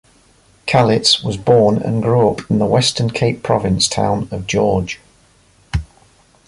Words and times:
Calitz 0.65 1.23
was 1.23 1.37
born 1.37 1.77
and 1.77 2.01
grew 2.01 2.27
up 2.27 2.49
in 2.49 2.57
the 2.57 2.65
Western 2.65 3.11
Cape 3.11 3.43
Province 3.43 3.87
town 3.87 4.27
of 4.31 4.47
George. 4.47 4.99